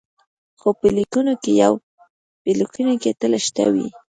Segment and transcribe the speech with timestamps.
[0.59, 1.33] خو په لیکنو
[3.01, 3.87] کې یې تل شته وي.